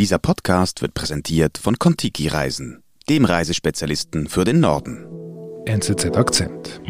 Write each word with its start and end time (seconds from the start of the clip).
Dieser 0.00 0.18
Podcast 0.18 0.80
wird 0.80 0.94
präsentiert 0.94 1.58
von 1.58 1.78
Kontiki 1.78 2.26
Reisen, 2.28 2.82
dem 3.10 3.26
Reisespezialisten 3.26 4.30
für 4.30 4.44
den 4.46 4.58
Norden. 4.58 5.04
NZZ 5.66 6.16
Akzent. 6.16 6.80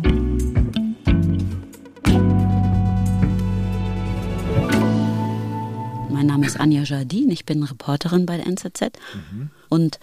Mein 6.08 6.26
Name 6.26 6.46
ist 6.46 6.60
Anja 6.60 6.84
Jardin, 6.84 7.32
ich 7.32 7.44
bin 7.44 7.64
Reporterin 7.64 8.26
bei 8.26 8.36
der 8.36 8.46
NZZ 8.46 8.92
mhm. 9.12 9.50
und 9.68 9.98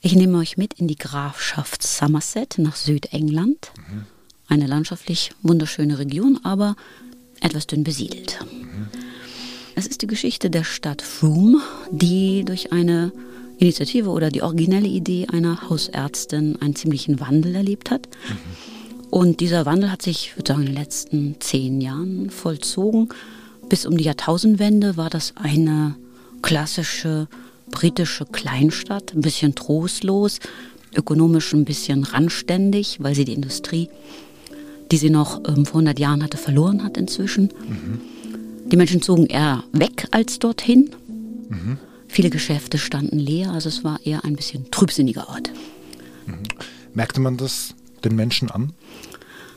ich 0.00 0.16
nehme 0.16 0.38
euch 0.38 0.56
mit 0.56 0.74
in 0.74 0.88
die 0.88 0.98
Grafschaft 0.98 1.84
Somerset 1.84 2.58
nach 2.58 2.74
Südengland. 2.74 3.70
Mhm. 3.76 4.06
Eine 4.48 4.66
landschaftlich 4.66 5.30
wunderschöne 5.42 6.00
Region, 6.00 6.40
aber 6.42 6.74
etwas 7.40 7.68
dünn 7.68 7.84
besiedelt. 7.84 8.44
Mhm. 8.50 9.07
Es 9.78 9.86
ist 9.86 10.02
die 10.02 10.08
Geschichte 10.08 10.50
der 10.50 10.64
Stadt 10.64 11.02
Froome, 11.02 11.60
die 11.92 12.44
durch 12.44 12.72
eine 12.72 13.12
Initiative 13.58 14.10
oder 14.10 14.28
die 14.28 14.42
originelle 14.42 14.88
Idee 14.88 15.28
einer 15.32 15.70
Hausärztin 15.70 16.60
einen 16.60 16.74
ziemlichen 16.74 17.20
Wandel 17.20 17.54
erlebt 17.54 17.92
hat. 17.92 18.08
Mhm. 18.08 19.06
Und 19.10 19.38
dieser 19.38 19.66
Wandel 19.66 19.92
hat 19.92 20.02
sich, 20.02 20.30
ich 20.32 20.36
würde 20.36 20.48
sagen, 20.48 20.62
in 20.62 20.66
den 20.66 20.74
letzten 20.74 21.36
zehn 21.38 21.80
Jahren 21.80 22.28
vollzogen. 22.30 23.10
Bis 23.68 23.86
um 23.86 23.96
die 23.96 24.02
Jahrtausendwende 24.02 24.96
war 24.96 25.10
das 25.10 25.34
eine 25.36 25.94
klassische 26.42 27.28
britische 27.70 28.26
Kleinstadt, 28.26 29.14
ein 29.14 29.20
bisschen 29.20 29.54
trostlos, 29.54 30.40
ökonomisch 30.92 31.52
ein 31.52 31.64
bisschen 31.64 32.02
randständig, 32.02 32.96
weil 33.00 33.14
sie 33.14 33.24
die 33.24 33.34
Industrie, 33.34 33.90
die 34.90 34.96
sie 34.96 35.10
noch 35.10 35.40
ähm, 35.46 35.66
vor 35.66 35.76
100 35.76 36.00
Jahren 36.00 36.24
hatte, 36.24 36.36
verloren 36.36 36.82
hat 36.82 36.96
inzwischen. 36.96 37.52
Mhm. 37.68 38.17
Die 38.70 38.76
Menschen 38.76 39.02
zogen 39.02 39.26
eher 39.26 39.64
weg 39.72 40.08
als 40.10 40.38
dorthin. 40.38 40.90
Mhm. 41.48 41.78
Viele 42.06 42.30
Geschäfte 42.30 42.78
standen 42.78 43.18
leer, 43.18 43.50
also 43.50 43.68
es 43.68 43.84
war 43.84 44.00
eher 44.04 44.24
ein 44.24 44.36
bisschen 44.36 44.70
trübsinniger 44.70 45.28
Ort. 45.28 45.50
Mhm. 46.26 46.42
Merkte 46.94 47.20
man 47.20 47.36
das 47.36 47.74
den 48.04 48.16
Menschen 48.16 48.50
an? 48.50 48.72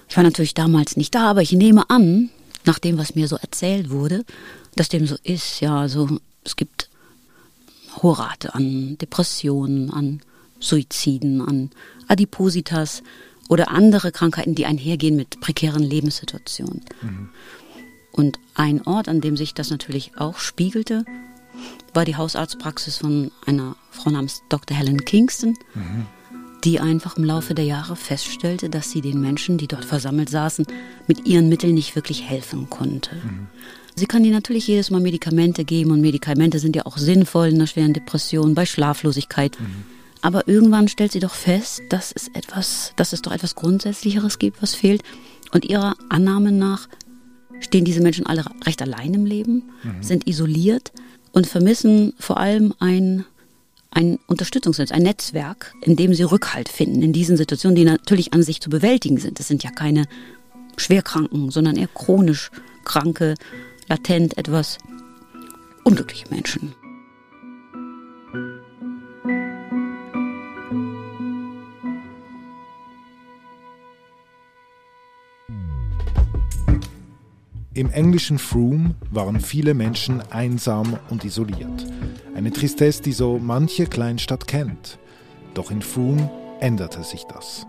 Ich 0.10 0.18
war 0.18 0.24
natürlich 0.24 0.54
damals 0.54 0.98
nicht 0.98 1.16
da, 1.16 1.30
aber 1.30 1.42
ich 1.42 1.52
nehme 1.54 1.90
an, 1.90 2.30
nach 2.66 2.80
dem, 2.80 2.98
was 2.98 3.16
mir 3.16 3.28
so 3.28 3.38
erzählt 3.38 3.90
wurde, 3.90 4.26
dass 4.76 4.90
dem 4.90 5.08
so 5.08 5.16
ist. 5.24 5.62
Ja, 5.62 5.80
also 5.80 6.20
es 6.44 6.56
gibt 6.56 6.90
hohe 8.02 8.18
Rate 8.20 8.54
an 8.56 8.98
Depressionen, 8.98 9.90
an 9.92 10.22
Suiziden, 10.60 11.42
an 11.42 11.72
Adipositas 12.08 13.04
oder 13.50 13.72
andere 13.72 14.12
Krankheiten, 14.12 14.56
die 14.56 14.66
einhergehen 14.66 15.16
mit 15.16 15.42
prekären 15.42 15.84
Lebenssituationen. 15.84 16.82
Mhm. 17.02 17.30
Und 18.12 18.40
ein 18.56 18.86
Ort, 18.86 19.08
an 19.08 19.22
dem 19.22 19.38
sich 19.38 19.54
das 19.54 19.70
natürlich 19.70 20.12
auch 20.18 20.38
spiegelte, 20.38 21.06
war 21.94 22.06
die 22.06 22.16
Hausarztpraxis 22.16 22.98
von 22.98 23.32
einer 23.46 23.76
Frau 23.90 24.10
namens 24.10 24.44
Dr. 24.50 24.76
Helen 24.76 25.04
Kingston, 25.06 25.56
mhm. 25.74 26.06
die 26.64 26.80
einfach 26.80 27.18
im 27.18 27.24
Laufe 27.24 27.54
der 27.54 27.66
Jahre 27.66 27.96
feststellte, 27.96 28.70
dass 28.70 28.92
sie 28.92 29.02
den 29.02 29.20
Menschen, 29.22 29.58
die 29.58 29.68
dort 29.68 29.86
versammelt 29.86 30.30
saßen, 30.30 30.66
mit 31.08 31.28
ihren 31.28 31.50
Mitteln 31.50 31.74
nicht 31.74 31.96
wirklich 31.96 32.24
helfen 32.28 32.70
konnte. 32.70 33.16
Mhm. 33.16 33.48
Sie 33.96 34.06
kann 34.06 34.24
ihnen 34.24 34.34
natürlich 34.34 34.68
jedes 34.68 34.90
Mal 34.90 35.02
Medikamente 35.02 35.66
geben 35.66 35.92
und 35.92 36.02
Medikamente 36.02 36.60
sind 36.60 36.76
ja 36.76 36.86
auch 36.86 36.98
sinnvoll 36.98 37.50
in 37.50 37.56
einer 37.56 37.68
schweren 37.68 37.94
Depression, 37.94 38.56
bei 38.56 38.66
Schlaflosigkeit. 38.66 39.60
Mhm. 39.60 39.84
Aber 40.22 40.48
irgendwann 40.48 40.88
stellt 40.88 41.12
sie 41.12 41.20
doch 41.20 41.34
fest, 41.34 41.82
dass 41.90 42.12
es 42.12 42.30
etwas, 42.30 42.94
dass 42.96 43.12
es 43.12 43.22
doch 43.22 43.32
etwas 43.32 43.56
Grundsätzlicheres 43.56 44.40
gibt, 44.40 44.62
was 44.62 44.76
fehlt. 44.76 45.04
Und 45.52 45.66
ihrer 45.66 45.96
Annahme 46.10 46.52
nach 46.52 46.88
stehen 47.62 47.86
diese 47.86 48.02
Menschen 48.02 48.26
alle 48.26 48.46
recht 48.66 48.82
allein 48.82 49.14
im 49.14 49.26
Leben, 49.26 49.72
mhm. 49.84 50.04
sind 50.04 50.28
isoliert 50.28 50.92
und 51.32 51.48
vermissen 51.48 52.14
vor 52.20 52.38
allem 52.38 52.74
ein, 52.80 53.26
ein 53.92 54.20
Unterstützungsnetz, 54.28 54.92
ein 54.92 55.04
Netzwerk, 55.04 55.74
in 55.82 55.96
dem 55.96 56.14
sie 56.14 56.24
Rückhalt 56.24 56.70
finden 56.70 57.02
in 57.02 57.14
diesen 57.14 57.38
Situationen, 57.38 57.76
die 57.76 57.86
natürlich 57.86 58.34
an 58.34 58.44
sich 58.44 58.62
zu 58.62 58.70
bewältigen 58.70 59.18
sind. 59.18 59.40
Das 59.40 59.48
sind 59.48 59.64
ja 59.64 59.72
keine 59.72 60.06
Schwerkranken, 60.78 61.52
sondern 61.52 61.78
eher 61.78 61.88
chronisch 61.88 62.52
kranke, 62.84 63.36
latent 63.88 64.38
etwas 64.38 64.78
unglückliche 65.84 66.28
Menschen. 66.30 66.74
Im 77.74 77.90
englischen 77.90 78.38
Froome 78.38 78.96
waren 79.12 79.40
viele 79.40 79.74
Menschen 79.74 80.22
einsam 80.30 81.00
und 81.10 81.24
isoliert. 81.24 81.86
Eine 82.36 82.52
Tristesse, 82.52 83.02
die 83.02 83.14
so 83.14 83.40
manche 83.42 83.86
Kleinstadt 83.86 84.46
kennt. 84.46 85.00
Doch 85.54 85.72
in 85.72 85.82
Froome 85.82 86.30
änderte 86.60 87.02
sich 87.06 87.24
das. 87.24 87.66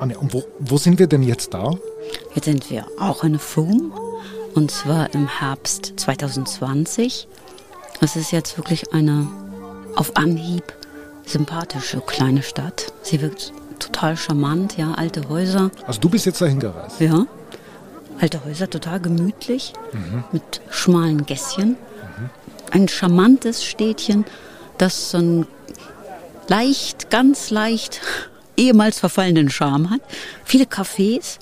Anja, 0.00 0.18
und 0.18 0.34
wo, 0.34 0.44
wo 0.58 0.76
sind 0.76 0.98
wir 0.98 1.06
denn 1.06 1.22
jetzt 1.22 1.54
da? 1.54 1.70
Jetzt 2.34 2.44
sind 2.44 2.68
wir 2.68 2.86
auch 2.98 3.24
in 3.24 3.38
Froome 3.38 3.90
und 4.54 4.70
zwar 4.70 5.14
im 5.14 5.28
Herbst 5.28 5.94
2020. 5.96 7.26
Es 8.04 8.16
ist 8.16 8.32
jetzt 8.32 8.58
wirklich 8.58 8.92
eine 8.92 9.26
auf 9.96 10.14
Anhieb 10.14 10.74
sympathische 11.24 12.02
kleine 12.02 12.42
Stadt. 12.42 12.92
Sie 13.00 13.22
wirkt 13.22 13.54
total 13.78 14.18
charmant, 14.18 14.76
ja, 14.76 14.92
alte 14.92 15.26
Häuser. 15.30 15.70
Also 15.86 16.00
du 16.02 16.10
bist 16.10 16.26
jetzt 16.26 16.38
dahin 16.42 16.60
gereist? 16.60 17.00
Ja. 17.00 17.24
Alte 18.20 18.44
Häuser, 18.44 18.68
total 18.68 19.00
gemütlich, 19.00 19.72
mhm. 19.92 20.22
mit 20.32 20.60
schmalen 20.68 21.24
Gässchen. 21.24 21.70
Mhm. 21.70 22.30
Ein 22.72 22.88
charmantes 22.88 23.64
Städtchen, 23.64 24.26
das 24.76 25.12
so 25.12 25.16
einen 25.16 25.46
leicht, 26.48 27.08
ganz 27.08 27.48
leicht 27.48 28.02
ehemals 28.58 28.98
verfallenen 28.98 29.48
Charme 29.48 29.88
hat. 29.88 30.02
Viele 30.44 30.64
Cafés, 30.64 31.38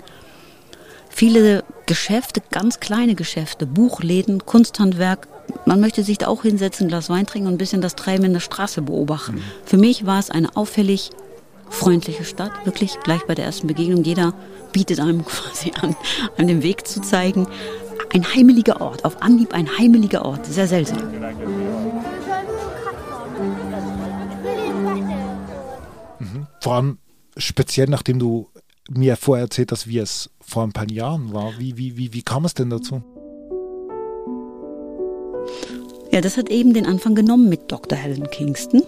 viele 1.10 1.64
Geschäfte, 1.86 2.40
ganz 2.52 2.78
kleine 2.78 3.16
Geschäfte, 3.16 3.66
Buchläden, 3.66 4.46
Kunsthandwerk, 4.46 5.26
man 5.64 5.80
möchte 5.80 6.02
sich 6.02 6.18
da 6.18 6.28
auch 6.28 6.42
hinsetzen, 6.42 6.86
ein 6.86 6.88
Glas 6.88 7.08
Wein 7.08 7.26
trinken 7.26 7.48
und 7.48 7.54
ein 7.54 7.58
bisschen 7.58 7.80
das 7.80 7.94
Treiben 7.94 8.24
in 8.24 8.32
der 8.32 8.40
Straße 8.40 8.82
beobachten. 8.82 9.36
Mhm. 9.36 9.42
Für 9.64 9.76
mich 9.76 10.06
war 10.06 10.18
es 10.18 10.30
eine 10.30 10.56
auffällig 10.56 11.10
freundliche 11.70 12.24
Stadt, 12.24 12.52
wirklich 12.64 12.98
gleich 13.00 13.22
bei 13.26 13.34
der 13.34 13.46
ersten 13.46 13.66
Begegnung. 13.66 14.04
Jeder 14.04 14.34
bietet 14.72 15.00
einem 15.00 15.24
quasi 15.24 15.72
an, 15.80 15.96
einem 16.36 16.48
den 16.48 16.62
Weg 16.62 16.86
zu 16.86 17.00
zeigen. 17.00 17.46
Ein 18.12 18.34
heimeliger 18.34 18.80
Ort, 18.80 19.04
auf 19.04 19.22
Anhieb 19.22 19.54
ein 19.54 19.78
heimeliger 19.78 20.24
Ort, 20.24 20.44
sehr 20.46 20.68
seltsam. 20.68 20.98
Mhm. 26.18 26.46
Vor 26.60 26.74
allem 26.74 26.98
speziell, 27.36 27.88
nachdem 27.88 28.18
du 28.18 28.48
mir 28.90 29.16
vorher 29.16 29.44
erzählt 29.44 29.72
hast, 29.72 29.86
wie 29.86 29.98
es 29.98 30.30
vor 30.40 30.64
ein 30.64 30.72
paar 30.72 30.90
Jahren 30.90 31.32
war. 31.32 31.58
Wie, 31.58 31.78
wie, 31.78 31.96
wie, 31.96 32.12
wie 32.12 32.22
kam 32.22 32.44
es 32.44 32.54
denn 32.54 32.68
dazu? 32.68 33.02
Ja, 36.12 36.20
das 36.20 36.36
hat 36.36 36.50
eben 36.50 36.74
den 36.74 36.84
Anfang 36.84 37.14
genommen 37.14 37.48
mit 37.48 37.72
Dr. 37.72 37.96
Helen 37.96 38.28
Kingston. 38.30 38.82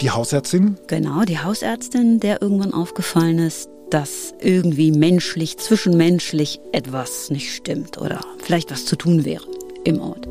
Die 0.00 0.10
Hausärztin? 0.10 0.76
Genau, 0.88 1.22
die 1.22 1.38
Hausärztin, 1.38 2.18
der 2.18 2.42
irgendwann 2.42 2.74
aufgefallen 2.74 3.38
ist, 3.38 3.70
dass 3.90 4.34
irgendwie 4.40 4.90
menschlich, 4.90 5.56
zwischenmenschlich 5.58 6.58
etwas 6.72 7.30
nicht 7.30 7.54
stimmt 7.54 7.96
oder 7.98 8.20
vielleicht 8.38 8.72
was 8.72 8.86
zu 8.86 8.96
tun 8.96 9.24
wäre 9.24 9.44
im 9.84 10.00
Ort. 10.00 10.26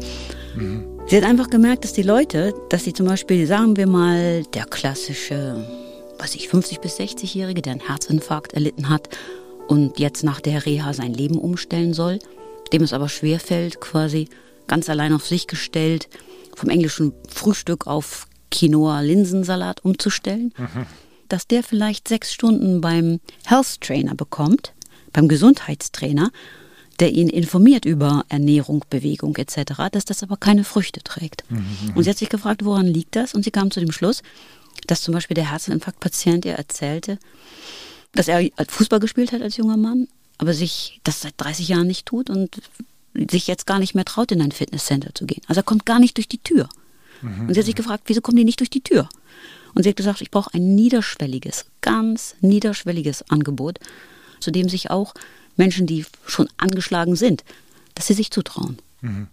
Mhm. 0.57 0.83
Sie 1.07 1.15
hat 1.15 1.23
einfach 1.23 1.49
gemerkt, 1.49 1.85
dass 1.85 1.93
die 1.93 2.03
Leute, 2.03 2.53
dass 2.69 2.83
sie 2.83 2.91
zum 2.91 3.05
Beispiel, 3.05 3.47
sagen 3.47 3.77
wir 3.77 3.87
mal, 3.87 4.43
der 4.53 4.65
klassische, 4.65 5.65
was 6.19 6.35
ich, 6.35 6.49
50- 6.49 6.81
bis 6.81 6.99
60-Jährige, 6.99 7.61
der 7.61 7.71
einen 7.71 7.87
Herzinfarkt 7.87 8.51
erlitten 8.51 8.89
hat 8.89 9.07
und 9.69 9.97
jetzt 9.97 10.25
nach 10.25 10.41
der 10.41 10.65
Reha 10.65 10.93
sein 10.93 11.13
Leben 11.13 11.37
umstellen 11.37 11.93
soll, 11.93 12.19
dem 12.73 12.83
es 12.83 12.91
aber 12.91 13.07
schwerfällt, 13.07 13.79
quasi 13.79 14.27
ganz 14.71 14.89
allein 14.89 15.11
auf 15.11 15.27
sich 15.27 15.47
gestellt, 15.47 16.07
vom 16.55 16.69
englischen 16.69 17.11
Frühstück 17.27 17.87
auf 17.87 18.25
Quinoa-Linsensalat 18.51 19.83
umzustellen, 19.83 20.53
mhm. 20.57 20.85
dass 21.27 21.45
der 21.45 21.61
vielleicht 21.61 22.07
sechs 22.07 22.31
Stunden 22.31 22.79
beim 22.79 23.19
Health 23.45 23.81
Trainer 23.81 24.15
bekommt, 24.15 24.71
beim 25.11 25.27
Gesundheitstrainer, 25.27 26.31
der 27.01 27.11
ihn 27.11 27.27
informiert 27.27 27.83
über 27.83 28.23
Ernährung, 28.29 28.85
Bewegung 28.89 29.35
etc., 29.35 29.73
dass 29.91 30.05
das 30.05 30.23
aber 30.23 30.37
keine 30.37 30.63
Früchte 30.63 31.01
trägt. 31.03 31.43
Mhm. 31.49 31.91
Und 31.95 32.05
sie 32.05 32.09
hat 32.09 32.17
sich 32.17 32.29
gefragt, 32.29 32.63
woran 32.63 32.87
liegt 32.87 33.17
das? 33.17 33.33
Und 33.33 33.43
sie 33.43 33.51
kam 33.51 33.71
zu 33.71 33.81
dem 33.81 33.91
Schluss, 33.91 34.23
dass 34.87 35.01
zum 35.01 35.13
Beispiel 35.13 35.35
der 35.35 35.51
Herzinfarktpatient 35.51 36.45
ihr 36.45 36.53
erzählte, 36.53 37.19
dass 38.13 38.29
er 38.29 38.47
Fußball 38.69 39.01
gespielt 39.01 39.33
hat 39.33 39.41
als 39.41 39.57
junger 39.57 39.75
Mann, 39.75 40.07
aber 40.37 40.53
sich 40.53 41.01
das 41.03 41.19
seit 41.19 41.33
30 41.35 41.67
Jahren 41.67 41.87
nicht 41.87 42.05
tut 42.05 42.29
und 42.29 42.61
sich 43.29 43.47
jetzt 43.47 43.65
gar 43.65 43.79
nicht 43.79 43.95
mehr 43.95 44.05
traut, 44.05 44.31
in 44.31 44.41
ein 44.41 44.51
Fitnesscenter 44.51 45.13
zu 45.13 45.25
gehen. 45.25 45.41
Also 45.47 45.61
er 45.61 45.63
kommt 45.63 45.85
gar 45.85 45.99
nicht 45.99 46.17
durch 46.17 46.27
die 46.27 46.37
Tür. 46.37 46.69
Mhm. 47.21 47.47
Und 47.47 47.53
sie 47.53 47.59
hat 47.59 47.65
sich 47.65 47.75
gefragt, 47.75 48.03
wieso 48.07 48.21
kommen 48.21 48.37
die 48.37 48.45
nicht 48.45 48.59
durch 48.59 48.69
die 48.69 48.81
Tür? 48.81 49.09
Und 49.73 49.83
sie 49.83 49.89
hat 49.89 49.95
gesagt, 49.95 50.21
ich 50.21 50.31
brauche 50.31 50.53
ein 50.53 50.75
niederschwelliges, 50.75 51.65
ganz 51.81 52.35
niederschwelliges 52.41 53.29
Angebot, 53.29 53.79
zu 54.39 54.51
dem 54.51 54.69
sich 54.69 54.89
auch 54.89 55.13
Menschen, 55.55 55.87
die 55.87 56.05
schon 56.25 56.49
angeschlagen 56.57 57.15
sind, 57.15 57.43
dass 57.95 58.07
sie 58.07 58.13
sich 58.13 58.31
zutrauen. 58.31 58.79
Mhm. 59.01 59.27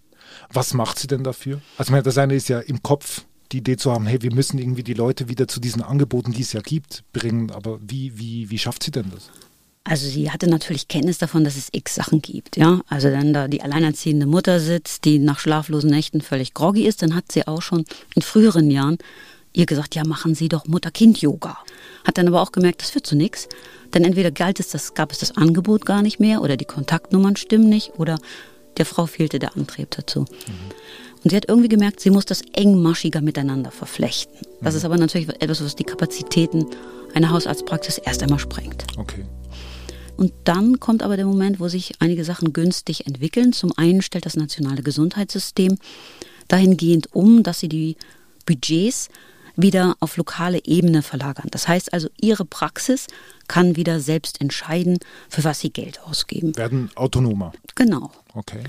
Was 0.52 0.74
macht 0.74 0.98
sie 0.98 1.06
denn 1.06 1.24
dafür? 1.24 1.60
Also 1.76 1.98
das 2.00 2.18
eine 2.18 2.34
ist 2.34 2.48
ja 2.48 2.60
im 2.60 2.82
Kopf 2.82 3.22
die 3.52 3.58
Idee 3.58 3.76
zu 3.76 3.92
haben, 3.92 4.06
hey, 4.06 4.20
wir 4.20 4.32
müssen 4.32 4.58
irgendwie 4.58 4.82
die 4.82 4.94
Leute 4.94 5.28
wieder 5.28 5.48
zu 5.48 5.58
diesen 5.58 5.82
Angeboten, 5.82 6.32
die 6.32 6.42
es 6.42 6.52
ja 6.52 6.60
gibt, 6.60 7.02
bringen. 7.12 7.50
Aber 7.50 7.78
wie, 7.80 8.18
wie, 8.18 8.50
wie 8.50 8.58
schafft 8.58 8.82
sie 8.82 8.90
denn 8.90 9.10
das? 9.10 9.30
Also 9.84 10.06
sie 10.06 10.30
hatte 10.30 10.48
natürlich 10.48 10.88
Kenntnis 10.88 11.18
davon, 11.18 11.44
dass 11.44 11.56
es 11.56 11.68
x 11.72 11.94
Sachen 11.94 12.20
gibt, 12.20 12.56
ja. 12.56 12.80
Also 12.88 13.08
wenn 13.10 13.32
da 13.32 13.48
die 13.48 13.62
alleinerziehende 13.62 14.26
Mutter 14.26 14.60
sitzt, 14.60 15.04
die 15.04 15.18
nach 15.18 15.38
schlaflosen 15.38 15.90
Nächten 15.90 16.20
völlig 16.20 16.52
groggy 16.52 16.86
ist, 16.86 17.02
dann 17.02 17.14
hat 17.14 17.32
sie 17.32 17.46
auch 17.46 17.62
schon 17.62 17.84
in 18.14 18.22
früheren 18.22 18.70
Jahren 18.70 18.98
ihr 19.54 19.66
gesagt, 19.66 19.94
ja, 19.94 20.04
machen 20.04 20.34
Sie 20.34 20.48
doch 20.48 20.66
Mutter-Kind-Yoga. 20.66 21.58
Hat 22.04 22.18
dann 22.18 22.28
aber 22.28 22.42
auch 22.42 22.52
gemerkt, 22.52 22.82
das 22.82 22.90
führt 22.90 23.06
zu 23.06 23.16
nichts. 23.16 23.48
Denn 23.92 24.04
entweder 24.04 24.30
galt 24.30 24.60
es, 24.60 24.68
das, 24.68 24.94
gab 24.94 25.10
es 25.10 25.18
das 25.18 25.36
Angebot 25.36 25.86
gar 25.86 26.02
nicht 26.02 26.20
mehr 26.20 26.42
oder 26.42 26.56
die 26.56 26.64
Kontaktnummern 26.64 27.36
stimmen 27.36 27.68
nicht 27.68 27.92
oder 27.98 28.18
der 28.76 28.86
Frau 28.86 29.06
fehlte 29.06 29.38
der 29.38 29.56
Antrieb 29.56 29.90
dazu. 29.90 30.20
Mhm. 30.20 30.26
Und 31.24 31.30
sie 31.30 31.36
hat 31.36 31.48
irgendwie 31.48 31.68
gemerkt, 31.68 32.00
sie 32.00 32.10
muss 32.10 32.26
das 32.26 32.42
engmaschiger 32.52 33.20
miteinander 33.20 33.70
verflechten. 33.70 34.38
Das 34.60 34.74
mhm. 34.74 34.78
ist 34.78 34.84
aber 34.84 34.96
natürlich 34.96 35.28
etwas, 35.40 35.64
was 35.64 35.74
die 35.74 35.84
Kapazitäten 35.84 36.66
einer 37.14 37.30
Hausarztpraxis 37.30 37.98
erst 37.98 38.22
einmal 38.22 38.38
sprengt. 38.38 38.84
Okay. 38.96 39.24
Und 40.18 40.32
dann 40.42 40.80
kommt 40.80 41.04
aber 41.04 41.16
der 41.16 41.26
Moment, 41.26 41.60
wo 41.60 41.68
sich 41.68 41.94
einige 42.00 42.24
Sachen 42.24 42.52
günstig 42.52 43.06
entwickeln. 43.06 43.52
Zum 43.52 43.72
einen 43.78 44.02
stellt 44.02 44.26
das 44.26 44.34
nationale 44.34 44.82
Gesundheitssystem 44.82 45.78
dahingehend 46.48 47.14
um, 47.14 47.44
dass 47.44 47.60
sie 47.60 47.68
die 47.68 47.96
Budgets 48.44 49.10
wieder 49.54 49.96
auf 50.00 50.16
lokale 50.16 50.64
Ebene 50.64 51.02
verlagern. 51.02 51.46
Das 51.52 51.68
heißt 51.68 51.92
also, 51.92 52.08
ihre 52.20 52.44
Praxis 52.44 53.06
kann 53.46 53.76
wieder 53.76 54.00
selbst 54.00 54.40
entscheiden, 54.40 54.98
für 55.28 55.44
was 55.44 55.60
sie 55.60 55.70
Geld 55.70 56.00
ausgeben. 56.02 56.56
Werden 56.56 56.90
autonomer. 56.96 57.52
Genau. 57.76 58.10
Okay. 58.34 58.64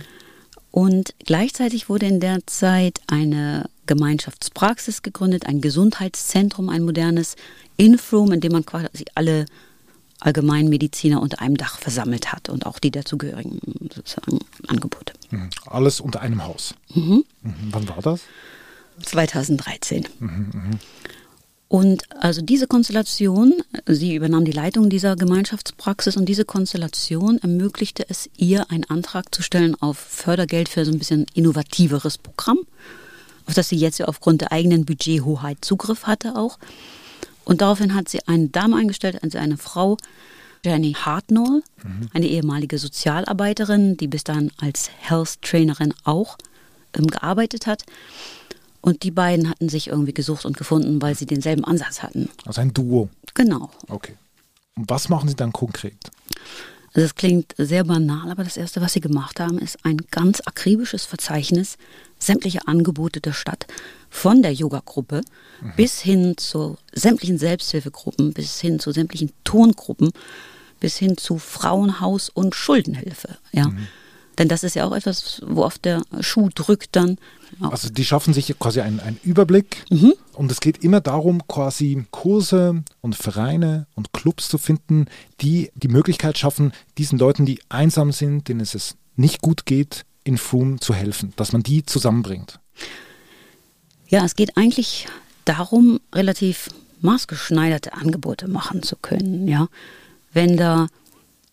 Und 0.70 1.16
gleichzeitig 1.26 1.90
wurde 1.90 2.06
in 2.06 2.20
der 2.20 2.46
Zeit 2.46 3.02
eine 3.08 3.72
Gemeinschaftspraxis 3.88 5.02
gegründet, 5.02 5.48
ein 5.48 5.62
Gesundheitszentrum, 5.62 6.70
ein 6.70 6.84
modernes 6.84 7.36
Infroom, 7.76 8.34
in 8.34 8.42
dem 8.42 8.52
man 8.52 8.68
quasi 8.68 9.06
alle 9.16 9.46
Allgemeinmediziner 10.20 11.22
unter 11.22 11.42
einem 11.42 11.58
Dach 11.58 11.80
versammelt 11.80 12.32
hat 12.32 12.50
und 12.50 12.66
auch 12.66 12.80
die 12.80 12.92
dazugehörigen 12.92 13.60
sozusagen 13.94 14.40
Angebote. 14.68 15.14
Mhm. 15.32 15.50
Alles 15.66 16.00
unter 16.00 16.22
einem 16.22 16.44
Haus. 16.44 16.76
Mhm. 16.94 17.24
Mhm. 17.42 17.54
Wann 17.72 17.90
war 17.90 18.02
das? 18.02 18.22
2013. 19.04 20.06
Mhm, 20.20 20.80
und 21.70 22.04
also 22.20 22.42
diese 22.42 22.66
Konstellation, 22.66 23.62
sie 23.86 24.16
übernahm 24.16 24.44
die 24.44 24.52
Leitung 24.52 24.90
dieser 24.90 25.16
Gemeinschaftspraxis 25.16 26.18
und 26.18 26.26
diese 26.26 26.44
Konstellation 26.44 27.38
ermöglichte 27.38 28.10
es 28.10 28.28
ihr, 28.38 28.72
einen 28.72 28.86
Antrag 28.86 29.34
zu 29.34 29.44
stellen 29.44 29.80
auf 29.80 30.00
Fördergeld 30.00 30.68
für 30.68 30.84
so 30.84 30.92
ein 30.92 30.98
bisschen 30.98 31.28
innovativeres 31.36 32.18
Programm, 32.18 32.58
auf 33.46 33.54
das 33.54 33.70
sie 33.70 33.76
jetzt 33.76 34.00
ja 34.00 34.08
aufgrund 34.08 34.42
der 34.42 34.52
eigenen 34.52 34.84
Budgethoheit 34.84 35.60
Zugriff 35.62 36.08
hatte 36.08 36.36
auch. 36.36 36.58
Und 37.46 37.62
daraufhin 37.62 37.96
hat 37.96 38.10
sie 38.10 38.20
eine 38.28 38.50
Dame 38.50 38.78
eingestellt, 38.78 39.24
also 39.24 39.38
eine 39.38 39.58
Frau, 39.58 39.98
Jenny 40.64 40.94
Hartnell, 40.94 41.64
mhm. 41.84 42.10
eine 42.14 42.28
ehemalige 42.28 42.78
Sozialarbeiterin, 42.78 43.98
die 43.98 44.08
bis 44.08 44.24
dahin 44.24 44.52
als 44.58 44.90
Health 45.00 45.42
Trainerin 45.42 45.94
auch 46.04 46.38
ähm, 46.94 47.08
gearbeitet 47.08 47.66
hat. 47.66 47.84
Und 48.82 49.04
die 49.04 49.12
beiden 49.12 49.50
hatten 49.50 49.70
sich 49.70 49.88
irgendwie 49.88 50.14
gesucht 50.14 50.46
und 50.46 50.58
gefunden, 50.58 51.02
weil 51.02 51.16
sie 51.16 51.26
denselben 51.26 51.66
Ansatz 51.66 52.02
hatten. 52.02 52.30
Also 52.46 52.62
ein 52.62 52.74
Duo. 52.74 53.10
Genau. 53.34 53.70
Okay. 53.88 54.14
Und 54.76 54.90
was 54.90 55.10
machen 55.10 55.28
Sie 55.28 55.36
dann 55.36 55.52
konkret? 55.52 55.98
Also 56.94 57.06
es 57.06 57.16
klingt 57.16 57.54
sehr 57.58 57.84
banal, 57.84 58.32
aber 58.32 58.44
das 58.44 58.58
Erste, 58.58 58.82
was 58.82 58.94
Sie 58.94 59.02
gemacht 59.02 59.40
haben, 59.40 59.60
ist 59.60 59.86
ein 59.86 59.98
ganz 60.12 60.42
akribisches 60.46 61.06
Verzeichnis 61.06 61.78
sämtlicher 62.20 62.68
Angebote 62.68 63.22
der 63.22 63.34
Stadt, 63.34 63.66
von 64.10 64.42
der 64.42 64.54
Yoga-Gruppe 64.54 65.22
mhm. 65.62 65.74
bis 65.76 66.00
hin 66.00 66.36
zu 66.38 66.78
sämtlichen 66.94 67.38
Selbsthilfegruppen, 67.38 68.34
bis 68.34 68.60
hin 68.60 68.80
zu 68.80 68.92
sämtlichen 68.92 69.32
Tongruppen, 69.44 70.12
bis 70.80 70.98
hin 70.98 71.18
zu 71.18 71.38
Frauenhaus 71.38 72.30
und 72.30 72.56
Schuldenhilfe. 72.56 73.38
Ja. 73.52 73.68
Mhm. 73.68 73.88
Denn 74.38 74.48
das 74.48 74.64
ist 74.64 74.76
ja 74.76 74.86
auch 74.86 74.94
etwas, 74.94 75.42
wo 75.46 75.64
oft 75.64 75.84
der 75.84 76.02
Schuh 76.22 76.50
drückt 76.56 76.96
dann. 76.96 77.18
Auch. 77.60 77.72
Also 77.72 77.90
die 77.90 78.06
schaffen 78.06 78.34
sich 78.34 78.58
quasi 78.58 78.80
einen, 78.80 79.02
einen 79.02 79.20
Überblick 79.22 79.84
mhm. 79.90 80.14
und 80.34 80.50
es 80.50 80.62
geht 80.62 80.82
immer 80.82 81.02
darum, 81.02 81.46
quasi 81.48 82.06
Kurse 82.10 82.84
und 83.02 83.16
Vereine 83.16 83.86
und 83.96 84.14
Clubs 84.14 84.48
zu 84.48 84.58
finden, 84.58 85.08
die 85.42 85.72
die 85.76 85.90
Möglichkeit 85.90 86.38
schaffen, 86.38 86.72
diesen 86.98 87.20
Leuten, 87.20 87.46
die 87.46 87.60
einsam 87.68 88.14
sind, 88.14 88.48
denen 88.48 88.62
es 88.62 88.96
nicht 89.18 89.42
gut 89.42 89.66
geht, 89.66 90.06
in 90.24 90.38
Froome 90.38 90.80
zu 90.80 90.94
helfen, 90.94 91.34
dass 91.36 91.54
man 91.54 91.64
die 91.64 91.86
zusammenbringt. 91.86 92.60
Ja, 94.08 94.26
es 94.26 94.36
geht 94.36 94.58
eigentlich 94.58 95.08
darum, 95.46 96.00
relativ 96.14 96.70
maßgeschneiderte 97.02 97.94
Angebote 97.94 98.48
machen 98.48 98.84
zu 98.84 98.96
können. 98.96 99.48
Ja, 99.48 99.68
wenn 100.34 100.58
da 100.58 100.88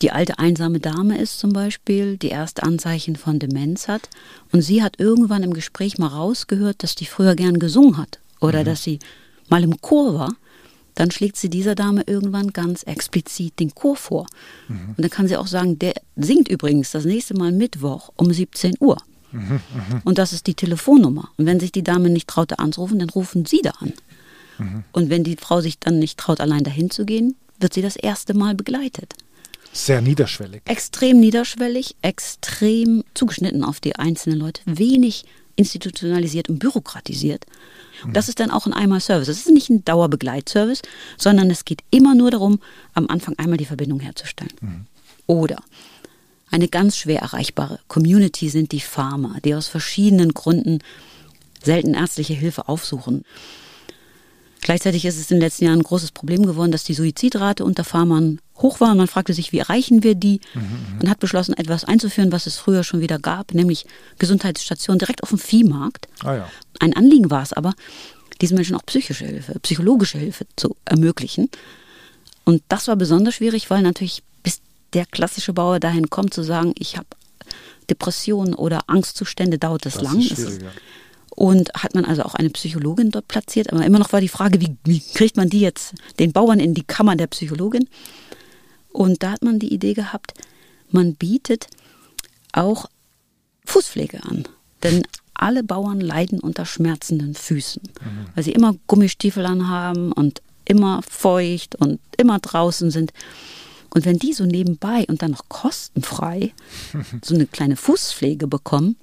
die 0.02 0.10
alte 0.10 0.38
einsame 0.38 0.80
Dame 0.80 1.18
ist 1.18 1.38
zum 1.38 1.52
Beispiel, 1.52 2.18
die 2.18 2.28
erste 2.28 2.62
Anzeichen 2.64 3.16
von 3.16 3.38
Demenz 3.38 3.88
hat. 3.88 4.08
Und 4.52 4.62
sie 4.62 4.82
hat 4.82 5.00
irgendwann 5.00 5.42
im 5.42 5.54
Gespräch 5.54 5.98
mal 5.98 6.08
rausgehört, 6.08 6.82
dass 6.82 6.94
die 6.94 7.06
früher 7.06 7.34
gern 7.34 7.58
gesungen 7.58 7.96
hat 7.96 8.20
oder 8.40 8.60
mhm. 8.60 8.64
dass 8.66 8.82
sie 8.82 8.98
mal 9.48 9.62
im 9.62 9.80
Chor 9.80 10.14
war. 10.14 10.36
Dann 10.96 11.12
schlägt 11.12 11.37
sie 11.37 11.48
dieser 11.48 11.76
Dame 11.76 12.02
irgendwann 12.06 12.52
ganz 12.52 12.82
explizit 12.82 13.60
den 13.60 13.75
Chor 13.75 13.96
vor. 13.96 14.26
Mhm. 14.66 14.94
Und 14.96 14.98
dann 14.98 15.10
kann 15.10 15.28
sie 15.28 15.37
auch 15.37 15.46
sagen, 15.46 15.78
der 15.78 15.94
singt 16.16 16.48
übrigens 16.48 16.90
das 16.90 17.04
nächste 17.04 17.34
Mal 17.34 17.52
Mittwoch 17.52 18.10
um 18.16 18.32
17 18.32 18.75
Uhr. 18.81 18.96
Mhm, 19.31 19.40
mhm, 19.40 19.60
und 20.04 20.19
das 20.19 20.32
ist 20.32 20.46
die 20.46 20.54
Telefonnummer. 20.54 21.28
Und 21.37 21.46
wenn 21.46 21.60
sich 21.60 21.70
die 21.70 21.84
Dame 21.84 22.08
nicht 22.08 22.28
traute 22.28 22.58
anzurufen, 22.58 22.98
dann 22.98 23.10
rufen 23.10 23.44
Sie 23.44 23.60
da 23.62 23.70
an. 23.81 23.93
Mhm. 24.58 24.84
Und 24.93 25.10
wenn 25.10 25.22
die 25.22 25.37
Frau 25.37 25.60
sich 25.60 25.78
dann 25.78 25.98
nicht 25.98 26.19
traut, 26.19 26.40
allein 26.40 26.64
dahin 26.64 26.90
zu 26.90 27.04
gehen, 27.04 27.37
wird 27.60 27.75
sie 27.75 27.82
das 27.82 27.96
erste 27.96 28.34
Mal 28.34 28.54
begleitet. 28.54 29.14
Sehr 29.72 30.00
niederschwellig. 30.00 30.62
Extrem 30.64 31.20
niederschwellig, 31.20 31.96
extrem 32.00 33.04
zugeschnitten 33.12 33.62
auf 33.62 33.81
die 33.81 33.96
einzelnen 33.96 34.38
Leute, 34.38 34.62
wenig 34.64 35.25
institutionalisiert 35.56 36.49
und 36.49 36.58
bürokratisiert. 36.58 37.44
Und 38.05 38.14
das 38.14 38.29
ist 38.29 38.41
dann 38.41 38.50
auch 38.50 38.67
ein 38.67 38.73
Einmal-Service. 38.73 39.29
Es 39.29 39.38
ist 39.38 39.50
nicht 39.50 39.70
ein 39.70 39.85
Dauerbegleitservice, 39.85 40.82
sondern 41.17 41.50
es 41.50 41.64
geht 41.64 41.82
immer 41.91 42.14
nur 42.14 42.31
darum, 42.31 42.61
am 42.94 43.08
Anfang 43.08 43.35
einmal 43.38 43.56
die 43.56 43.64
Verbindung 43.64 44.00
herzustellen. 44.00 44.52
Mhm. 44.61 44.87
Oder 45.26 45.62
eine 46.50 46.69
ganz 46.69 46.97
schwer 46.97 47.21
erreichbare 47.21 47.80
Community 47.88 48.49
sind 48.49 48.73
die 48.73 48.80
Farmer, 48.80 49.38
die 49.45 49.54
aus 49.54 49.66
verschiedenen 49.66 50.33
Gründen 50.33 50.78
selten 51.62 51.95
ärztliche 51.95 52.35
Hilfe 52.35 52.69
aufsuchen. 52.69 53.25
Gleichzeitig 54.61 55.04
ist 55.04 55.19
es 55.19 55.30
in 55.30 55.37
den 55.37 55.42
letzten 55.42 55.64
Jahren 55.64 55.80
ein 55.80 55.85
großes 55.85 56.12
Problem 56.12 56.47
geworden, 56.47 56.73
dass 56.73 56.85
die 56.85 56.95
Suizidrate 56.95 57.64
unter 57.64 57.85
Farmern 57.85 58.40
hoch 58.58 58.80
war. 58.80 58.92
Und 58.92 58.98
man 58.98 59.08
fragte 59.08 59.34
sich, 59.34 59.52
wie 59.52 59.58
erreichen 59.58 60.02
wir 60.02 60.14
die? 60.14 60.40
Mhm, 60.54 60.60
mhm, 60.60 61.00
und 61.02 61.10
hat 61.10 61.20
beschlossen, 61.20 61.54
etwas 61.54 61.84
einzuführen, 61.84 62.32
was 62.32 62.46
es 62.46 62.56
früher 62.56 62.84
schon 62.84 63.00
wieder 63.00 63.18
gab, 63.18 63.54
nämlich 63.54 63.86
Gesundheitsstationen 64.18 64.98
direkt 64.98 65.22
auf 65.22 65.30
dem 65.30 65.38
Viehmarkt. 65.38 66.08
Ah, 66.22 66.34
ja. 66.34 66.50
Ein 66.80 66.94
Anliegen 66.94 67.30
war 67.30 67.42
es 67.42 67.52
aber, 67.52 67.75
diesen 68.40 68.56
Menschen 68.56 68.76
auch 68.76 68.84
psychische 68.86 69.25
Hilfe, 69.25 69.58
psychologische 69.60 70.18
Hilfe 70.18 70.46
zu 70.56 70.76
ermöglichen. 70.84 71.48
Und 72.44 72.62
das 72.68 72.88
war 72.88 72.96
besonders 72.96 73.34
schwierig, 73.34 73.70
weil 73.70 73.82
natürlich 73.82 74.22
bis 74.42 74.60
der 74.92 75.06
klassische 75.06 75.52
Bauer 75.52 75.80
dahin 75.80 76.10
kommt 76.10 76.34
zu 76.34 76.42
sagen, 76.42 76.75
ich 76.78 76.96
habe 76.96 77.06
Depressionen 77.88 78.54
oder 78.54 78.84
Angstzustände, 78.88 79.58
dauert 79.58 79.86
das, 79.86 79.94
das 79.94 80.02
lang. 80.02 80.20
Ist 80.20 80.38
ist, 80.38 80.60
und 81.36 81.70
hat 81.75 81.94
man 81.94 82.04
also 82.04 82.22
auch 82.22 82.34
eine 82.34 82.50
Psychologin 82.50 83.10
dort 83.10 83.28
platziert. 83.28 83.72
Aber 83.72 83.84
immer 83.84 83.98
noch 83.98 84.12
war 84.12 84.20
die 84.20 84.28
Frage, 84.28 84.60
wie, 84.60 84.75
wie 84.84 85.00
kriegt 85.00 85.36
man 85.36 85.48
die 85.48 85.60
jetzt, 85.60 85.94
den 86.18 86.32
Bauern 86.32 86.58
in 86.58 86.75
die 86.75 86.82
Kammer 86.82 87.14
der 87.14 87.26
Psychologin? 87.26 87.88
Und 88.97 89.23
da 89.23 89.33
hat 89.33 89.43
man 89.43 89.59
die 89.59 89.75
Idee 89.75 89.93
gehabt, 89.93 90.33
man 90.91 91.17
bietet 91.17 91.67
auch 92.53 92.87
Fußpflege 93.67 94.25
an. 94.25 94.49
Denn 94.83 95.03
alle 95.35 95.62
Bauern 95.62 96.00
leiden 96.00 96.41
unter 96.41 96.65
schmerzenden 96.65 97.35
Füßen, 97.35 97.83
mhm. 97.83 98.26
weil 98.35 98.43
sie 98.43 98.53
immer 98.53 98.75
Gummistiefel 98.87 99.45
anhaben 99.45 100.12
und 100.12 100.41
immer 100.65 101.03
feucht 101.03 101.75
und 101.76 102.00
immer 102.17 102.38
draußen 102.38 102.91
sind. 102.91 103.12
Und 103.91 104.07
wenn 104.07 104.19
die 104.19 104.33
so 104.33 104.47
nebenbei 104.47 105.05
und 105.09 105.21
dann 105.21 105.33
noch 105.33 105.47
kostenfrei 105.50 106.55
so 107.23 107.35
eine 107.35 107.47
kleine 107.47 107.76
Fußpflege 107.76 108.47
bekommen, 108.47 108.97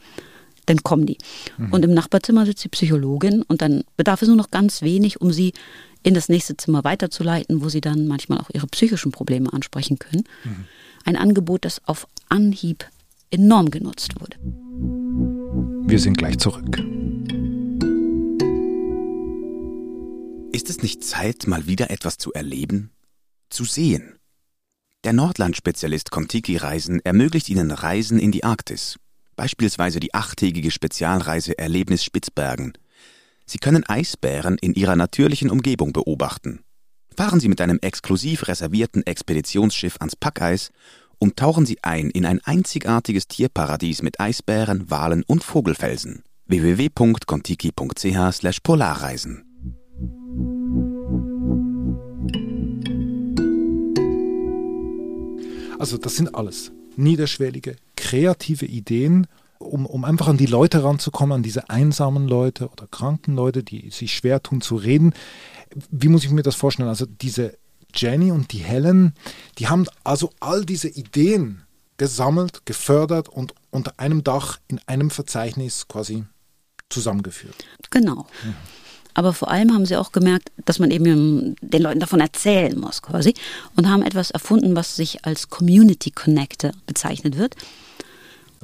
dann 0.65 0.81
kommen 0.81 1.05
die. 1.05 1.19
Mhm. 1.59 1.71
Und 1.71 1.85
im 1.85 1.93
Nachbarzimmer 1.93 2.47
sitzt 2.47 2.63
die 2.63 2.69
Psychologin 2.69 3.43
und 3.43 3.61
dann 3.61 3.83
bedarf 3.95 4.23
es 4.23 4.27
nur 4.27 4.37
noch 4.37 4.49
ganz 4.49 4.81
wenig, 4.81 5.21
um 5.21 5.31
sie 5.31 5.53
in 6.03 6.13
das 6.13 6.29
nächste 6.29 6.55
Zimmer 6.57 6.83
weiterzuleiten, 6.83 7.63
wo 7.63 7.69
sie 7.69 7.81
dann 7.81 8.07
manchmal 8.07 8.39
auch 8.39 8.49
ihre 8.53 8.67
psychischen 8.67 9.11
Probleme 9.11 9.51
ansprechen 9.51 9.97
können. 9.99 10.23
Mhm. 10.43 10.65
Ein 11.05 11.15
Angebot, 11.15 11.65
das 11.65 11.81
auf 11.87 12.07
Anhieb 12.29 12.85
enorm 13.31 13.71
genutzt 13.71 14.19
wurde. 14.19 14.37
Wir 15.89 15.99
sind 15.99 16.17
gleich 16.17 16.37
zurück. 16.37 16.77
Ist 20.51 20.69
es 20.69 20.83
nicht 20.83 21.03
Zeit, 21.03 21.47
mal 21.47 21.65
wieder 21.65 21.89
etwas 21.89 22.17
zu 22.17 22.31
erleben? 22.31 22.91
Zu 23.49 23.65
sehen? 23.65 24.17
Der 25.03 25.13
Nordland-Spezialist 25.13 26.11
Kontiki 26.11 26.57
Reisen 26.57 27.01
ermöglicht 27.03 27.49
Ihnen 27.49 27.71
Reisen 27.71 28.19
in 28.19 28.31
die 28.31 28.43
Arktis. 28.43 28.97
Beispielsweise 29.35 29.99
die 29.99 30.13
achttägige 30.13 30.71
Spezialreise 30.71 31.57
Erlebnis 31.57 32.03
Spitzbergen. 32.03 32.73
Sie 33.45 33.57
können 33.57 33.83
Eisbären 33.87 34.57
in 34.59 34.73
ihrer 34.73 34.95
natürlichen 34.95 35.49
Umgebung 35.49 35.93
beobachten. 35.93 36.61
Fahren 37.15 37.39
Sie 37.39 37.49
mit 37.49 37.61
einem 37.61 37.79
exklusiv 37.81 38.47
reservierten 38.47 39.05
Expeditionsschiff 39.05 39.97
ans 39.99 40.15
Packeis 40.15 40.71
und 41.19 41.37
tauchen 41.37 41.65
Sie 41.65 41.77
ein 41.83 42.09
in 42.09 42.25
ein 42.25 42.39
einzigartiges 42.43 43.27
Tierparadies 43.27 44.01
mit 44.01 44.19
Eisbären, 44.19 44.89
Walen 44.89 45.23
und 45.27 45.43
Vogelfelsen. 45.43 46.23
www.contiki.ch/polarreisen 46.47 49.43
Also 55.79 55.97
das 55.97 56.15
sind 56.15 56.33
alles 56.33 56.71
niederschwellige, 56.95 57.75
kreative 57.97 58.65
Ideen, 58.65 59.27
um, 59.63 59.85
um 59.85 60.05
einfach 60.05 60.27
an 60.27 60.37
die 60.37 60.45
Leute 60.45 60.83
ranzukommen, 60.83 61.37
an 61.37 61.43
diese 61.43 61.69
einsamen 61.69 62.27
Leute 62.27 62.69
oder 62.69 62.87
kranken 62.87 63.35
Leute, 63.35 63.63
die 63.63 63.89
sich 63.89 64.13
schwer 64.13 64.43
tun 64.43 64.61
zu 64.61 64.75
reden. 64.75 65.13
Wie 65.89 66.07
muss 66.07 66.23
ich 66.23 66.31
mir 66.31 66.43
das 66.43 66.55
vorstellen? 66.55 66.89
Also 66.89 67.05
diese 67.05 67.57
Jenny 67.95 68.31
und 68.31 68.51
die 68.53 68.59
Helen, 68.59 69.13
die 69.59 69.67
haben 69.67 69.85
also 70.03 70.31
all 70.39 70.65
diese 70.65 70.87
Ideen 70.87 71.63
gesammelt, 71.97 72.65
gefördert 72.65 73.29
und 73.29 73.53
unter 73.69 73.93
einem 73.97 74.23
Dach 74.23 74.59
in 74.67 74.79
einem 74.87 75.09
Verzeichnis 75.09 75.87
quasi 75.87 76.25
zusammengeführt. 76.89 77.55
Genau. 77.91 78.27
Mhm. 78.43 78.55
Aber 79.13 79.33
vor 79.33 79.49
allem 79.49 79.73
haben 79.73 79.85
sie 79.85 79.95
auch 79.95 80.11
gemerkt, 80.11 80.51
dass 80.65 80.79
man 80.79 80.89
eben 80.91 81.55
den 81.61 81.81
Leuten 81.81 81.99
davon 81.99 82.19
erzählen 82.19 82.79
muss 82.79 83.01
quasi 83.01 83.35
und 83.75 83.87
haben 83.87 84.01
etwas 84.01 84.31
erfunden, 84.31 84.75
was 84.75 84.95
sich 84.95 85.23
als 85.25 85.49
Community 85.49 86.09
Connector 86.09 86.71
bezeichnet 86.87 87.37
wird. 87.37 87.55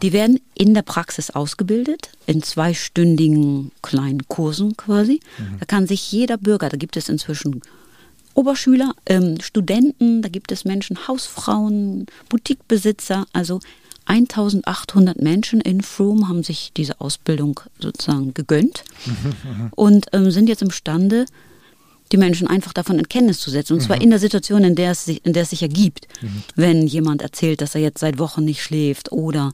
Die 0.01 0.13
werden 0.13 0.39
in 0.55 0.73
der 0.73 0.81
Praxis 0.81 1.29
ausgebildet, 1.31 2.11
in 2.25 2.41
zweistündigen 2.43 3.71
kleinen 3.81 4.27
Kursen 4.27 4.77
quasi. 4.77 5.19
Mhm. 5.37 5.59
Da 5.59 5.65
kann 5.65 5.87
sich 5.87 6.11
jeder 6.11 6.37
Bürger, 6.37 6.69
da 6.69 6.77
gibt 6.77 6.97
es 6.97 7.09
inzwischen 7.09 7.61
Oberschüler, 8.33 8.93
ähm, 9.05 9.41
Studenten, 9.41 10.21
da 10.21 10.29
gibt 10.29 10.51
es 10.51 10.63
Menschen, 10.63 11.07
Hausfrauen, 11.07 12.05
Boutiquebesitzer, 12.29 13.25
also 13.33 13.59
1800 14.05 15.21
Menschen 15.21 15.61
in 15.61 15.81
Froome 15.81 16.27
haben 16.27 16.43
sich 16.43 16.71
diese 16.75 16.99
Ausbildung 16.99 17.59
sozusagen 17.79 18.33
gegönnt 18.33 18.83
und 19.75 20.07
ähm, 20.13 20.31
sind 20.31 20.49
jetzt 20.49 20.63
imstande, 20.63 21.25
die 22.11 22.17
Menschen 22.17 22.47
einfach 22.47 22.73
davon 22.73 22.97
in 22.97 23.07
Kenntnis 23.07 23.39
zu 23.39 23.51
setzen. 23.51 23.73
Und 23.73 23.81
zwar 23.81 23.97
mhm. 23.97 24.03
in 24.03 24.09
der 24.09 24.19
Situation, 24.19 24.63
in 24.63 24.75
der 24.75 24.91
es 24.91 25.05
sich, 25.05 25.23
in 25.25 25.33
der 25.33 25.43
es 25.43 25.51
sich 25.51 25.61
ergibt. 25.61 26.07
Mhm. 26.21 26.43
Wenn 26.55 26.87
jemand 26.87 27.21
erzählt, 27.21 27.61
dass 27.61 27.75
er 27.75 27.81
jetzt 27.81 27.99
seit 27.99 28.17
Wochen 28.17 28.45
nicht 28.45 28.63
schläft 28.63 29.11
oder 29.11 29.53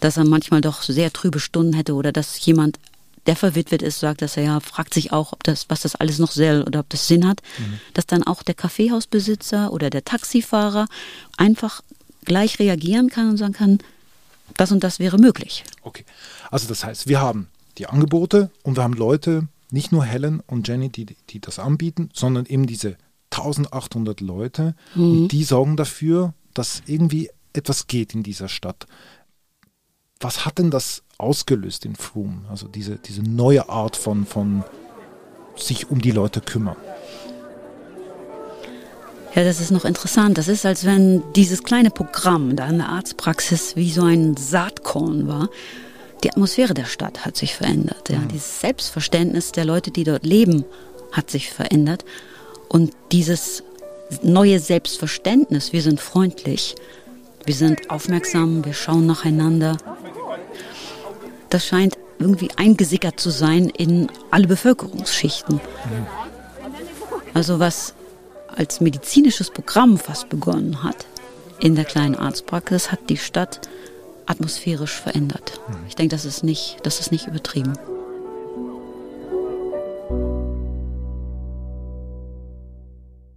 dass 0.00 0.16
er 0.16 0.24
manchmal 0.24 0.60
doch 0.60 0.82
sehr 0.82 1.12
trübe 1.12 1.40
Stunden 1.40 1.72
hätte 1.72 1.94
oder 1.94 2.12
dass 2.12 2.44
jemand, 2.44 2.78
der 3.26 3.36
verwitwet 3.36 3.82
ist, 3.82 4.00
sagt, 4.00 4.22
dass 4.22 4.36
er 4.36 4.44
ja 4.44 4.60
fragt 4.60 4.94
sich 4.94 5.12
auch, 5.12 5.32
ob 5.32 5.44
das, 5.44 5.66
was 5.68 5.82
das 5.82 5.94
alles 5.94 6.18
noch 6.18 6.32
soll 6.32 6.64
oder 6.66 6.80
ob 6.80 6.88
das 6.88 7.06
Sinn 7.06 7.26
hat, 7.28 7.42
mhm. 7.58 7.80
dass 7.94 8.06
dann 8.06 8.22
auch 8.22 8.42
der 8.42 8.54
Kaffeehausbesitzer 8.54 9.72
oder 9.72 9.90
der 9.90 10.04
Taxifahrer 10.04 10.86
einfach 11.36 11.82
gleich 12.24 12.58
reagieren 12.58 13.08
kann 13.08 13.28
und 13.30 13.36
sagen 13.36 13.52
kann, 13.52 13.78
das 14.56 14.72
und 14.72 14.82
das 14.82 14.98
wäre 14.98 15.18
möglich. 15.18 15.64
Okay, 15.82 16.04
also 16.50 16.66
das 16.66 16.84
heißt, 16.84 17.06
wir 17.06 17.20
haben 17.20 17.48
die 17.78 17.86
Angebote 17.86 18.50
und 18.62 18.76
wir 18.76 18.82
haben 18.82 18.94
Leute, 18.94 19.48
nicht 19.70 19.92
nur 19.92 20.04
Helen 20.04 20.40
und 20.46 20.66
Jenny, 20.66 20.88
die, 20.88 21.06
die 21.28 21.40
das 21.40 21.58
anbieten, 21.58 22.10
sondern 22.12 22.46
eben 22.46 22.66
diese 22.66 22.96
1800 23.30 24.20
Leute 24.20 24.74
mhm. 24.94 25.22
und 25.22 25.28
die 25.28 25.44
sorgen 25.44 25.76
dafür, 25.76 26.34
dass 26.54 26.82
irgendwie 26.86 27.30
etwas 27.52 27.86
geht 27.86 28.14
in 28.14 28.22
dieser 28.22 28.48
Stadt. 28.48 28.86
Was 30.20 30.44
hat 30.44 30.58
denn 30.58 30.70
das 30.70 31.02
ausgelöst 31.18 31.86
in 31.86 31.96
Froome? 31.96 32.42
Also 32.50 32.68
diese, 32.68 32.96
diese 32.96 33.22
neue 33.22 33.68
Art 33.68 33.96
von, 33.96 34.26
von 34.26 34.64
sich 35.56 35.90
um 35.90 36.00
die 36.00 36.10
Leute 36.10 36.40
kümmern. 36.40 36.76
Ja, 39.34 39.44
das 39.44 39.60
ist 39.60 39.70
noch 39.70 39.84
interessant. 39.84 40.38
Das 40.38 40.48
ist, 40.48 40.66
als 40.66 40.84
wenn 40.84 41.22
dieses 41.34 41.62
kleine 41.62 41.90
Programm 41.90 42.56
da 42.56 42.68
in 42.68 42.78
der 42.78 42.88
Arztpraxis 42.88 43.76
wie 43.76 43.90
so 43.90 44.02
ein 44.02 44.36
Saatkorn 44.36 45.28
war. 45.28 45.48
Die 46.24 46.30
Atmosphäre 46.30 46.74
der 46.74 46.84
Stadt 46.84 47.24
hat 47.24 47.36
sich 47.36 47.54
verändert. 47.54 48.10
Ja. 48.10 48.18
Mhm. 48.18 48.28
Dieses 48.28 48.60
Selbstverständnis 48.60 49.52
der 49.52 49.64
Leute, 49.64 49.90
die 49.90 50.04
dort 50.04 50.26
leben, 50.26 50.64
hat 51.12 51.30
sich 51.30 51.50
verändert. 51.50 52.04
Und 52.68 52.92
dieses 53.12 53.62
neue 54.22 54.58
Selbstverständnis, 54.58 55.72
wir 55.72 55.82
sind 55.82 56.00
freundlich, 56.00 56.74
wir 57.46 57.54
sind 57.54 57.88
aufmerksam, 57.90 58.64
wir 58.64 58.74
schauen 58.74 59.06
nacheinander, 59.06 59.76
das 61.50 61.66
scheint 61.66 61.98
irgendwie 62.18 62.50
eingesickert 62.56 63.18
zu 63.18 63.30
sein 63.30 63.68
in 63.68 64.08
alle 64.30 64.46
Bevölkerungsschichten. 64.46 65.60
Also 67.34 67.58
was 67.58 67.94
als 68.48 68.80
medizinisches 68.80 69.50
Programm 69.50 69.98
fast 69.98 70.28
begonnen 70.28 70.82
hat 70.82 71.06
in 71.60 71.74
der 71.74 71.84
kleinen 71.84 72.14
Arztpraxis, 72.14 72.90
hat 72.90 73.10
die 73.10 73.16
Stadt 73.16 73.68
atmosphärisch 74.26 74.92
verändert. 74.92 75.60
Ich 75.88 75.96
denke, 75.96 76.14
das 76.14 76.24
ist 76.24 76.42
nicht, 76.42 76.78
das 76.84 77.00
ist 77.00 77.12
nicht 77.12 77.26
übertrieben. 77.26 77.72